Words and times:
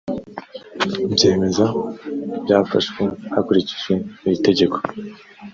byemezo 1.13 1.65
byafashwe 2.43 3.01
hakurikijwe 3.33 3.91
iri 4.25 4.37
tegeko 4.47 4.75